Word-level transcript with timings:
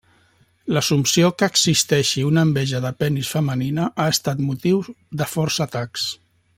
L'assumpció 0.75 1.29
que 1.41 1.49
existeixi 1.51 2.23
una 2.29 2.45
enveja 2.49 2.81
de 2.87 2.93
penis 3.03 3.29
femenina 3.37 3.87
ha 4.05 4.11
estat 4.15 4.45
motiu 4.49 4.83
de 5.23 5.33
forts 5.35 5.63
atacs. 5.69 6.13